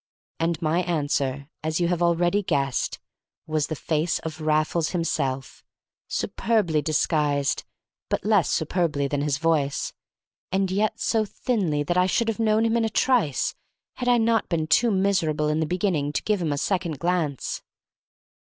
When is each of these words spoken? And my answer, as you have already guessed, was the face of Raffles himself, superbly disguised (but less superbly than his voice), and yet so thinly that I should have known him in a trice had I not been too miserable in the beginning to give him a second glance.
And 0.39 0.59
my 0.63 0.79
answer, 0.81 1.47
as 1.63 1.79
you 1.79 1.87
have 1.89 2.01
already 2.01 2.41
guessed, 2.41 2.97
was 3.45 3.67
the 3.67 3.75
face 3.75 4.17
of 4.17 4.41
Raffles 4.41 4.89
himself, 4.97 5.63
superbly 6.07 6.81
disguised 6.81 7.65
(but 8.09 8.25
less 8.25 8.49
superbly 8.49 9.07
than 9.07 9.21
his 9.21 9.37
voice), 9.37 9.93
and 10.51 10.71
yet 10.71 10.99
so 10.99 11.23
thinly 11.23 11.83
that 11.83 11.97
I 11.99 12.07
should 12.07 12.29
have 12.29 12.39
known 12.39 12.65
him 12.65 12.77
in 12.77 12.83
a 12.85 12.89
trice 12.89 13.53
had 13.97 14.07
I 14.07 14.17
not 14.17 14.49
been 14.49 14.65
too 14.65 14.89
miserable 14.89 15.49
in 15.49 15.59
the 15.59 15.67
beginning 15.67 16.13
to 16.13 16.23
give 16.23 16.41
him 16.41 16.51
a 16.51 16.57
second 16.57 16.97
glance. 16.97 17.61